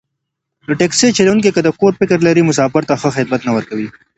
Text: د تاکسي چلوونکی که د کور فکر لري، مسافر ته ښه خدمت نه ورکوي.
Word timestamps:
د 0.67 0.69
تاکسي 0.81 1.07
چلوونکی 1.17 1.49
که 1.55 1.61
د 1.63 1.69
کور 1.79 1.93
فکر 1.99 2.17
لري، 2.27 2.41
مسافر 2.49 2.83
ته 2.89 2.93
ښه 3.01 3.09
خدمت 3.17 3.41
نه 3.47 3.51
ورکوي. 3.57 3.87